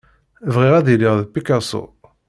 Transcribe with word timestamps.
Bɣiɣ 0.53 0.73
ad 0.75 0.87
iliɣ 0.93 1.13
d 1.17 1.21
Picasso. 1.33 1.83